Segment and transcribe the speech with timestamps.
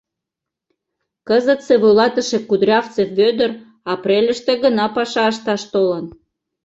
[1.27, 3.51] Кызытсе вуйлатыше Кудрявцев Вӧдыр
[3.91, 6.05] апрельыште гына паша ышташ толын.